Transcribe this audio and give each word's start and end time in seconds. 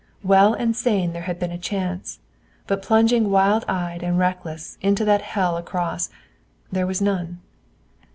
Well 0.23 0.55
and 0.55 0.75
sane 0.75 1.13
there 1.13 1.21
had 1.29 1.37
been 1.37 1.51
a 1.51 1.59
chance, 1.59 2.17
but 2.65 2.81
plunging 2.81 3.29
wild 3.29 3.63
eyed 3.67 4.01
and 4.01 4.17
reckless, 4.17 4.79
into 4.81 5.05
that 5.05 5.21
hell 5.21 5.57
across, 5.57 6.09
there 6.71 6.87
was 6.87 7.03
none. 7.03 7.39